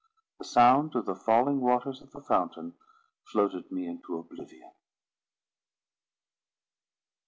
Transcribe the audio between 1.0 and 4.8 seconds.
the falling waters of the fountain floated me into oblivion.